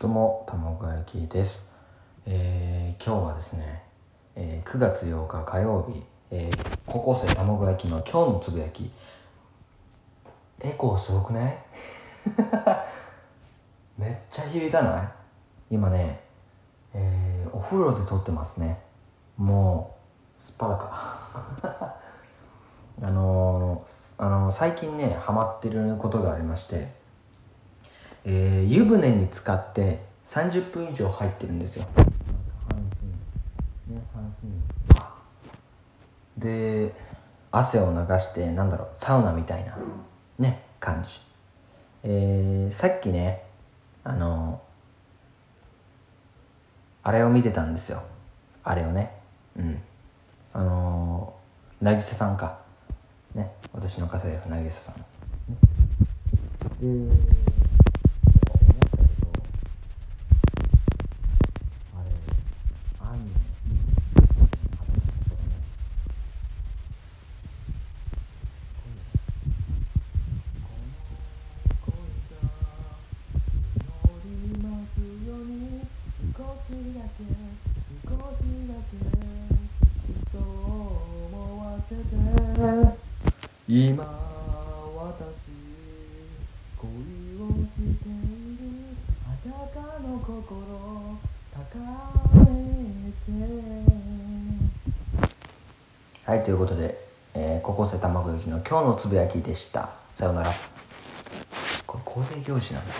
[0.00, 1.72] どうも卵焼きです、
[2.26, 3.82] えー今日はですね、
[4.36, 8.90] えー9月8日火曜日、えー高校生卵焼きの今日のつぶやき。
[10.60, 11.58] エコーすごくない？
[13.98, 15.08] めっちゃ響かない？
[15.70, 16.20] 今ね、
[16.92, 18.82] えーお風呂で撮ってますね。
[19.36, 19.96] も
[20.38, 21.96] うすっぱだか
[23.02, 27.03] あのーあのー最近ねハマってることがありまして。
[28.24, 31.86] えー湯船に浸かって30分以上入ってるんですよ。
[36.38, 36.92] で
[37.50, 39.76] 汗を流してなんだろうサウナみたいな
[40.38, 41.20] ね感じ。
[42.02, 43.44] えーさっきね
[44.02, 44.60] あの
[47.02, 48.02] あれを見てたんですよ。
[48.64, 49.14] あれをね。
[49.58, 49.78] うん。
[50.54, 52.58] あのー、渚さんか。
[53.34, 53.52] ね。
[53.74, 54.94] 私の家政婦渚さん。
[54.98, 55.04] ね。
[56.80, 57.16] で思っ
[58.90, 59.32] たけど
[61.94, 62.10] あれ
[63.00, 63.44] アニメ
[83.66, 85.18] 今私
[86.76, 86.88] 恋
[87.40, 88.14] をしている
[89.42, 91.18] 裸の心
[91.52, 91.66] 抱
[92.36, 93.32] えて。
[96.24, 99.90] はいということで、えー高校生卵焼きの今日のつぶやきでした。
[100.12, 100.52] さようなら。
[101.86, 102.88] これ恒例行事なんだ。
[102.88, 102.92] ね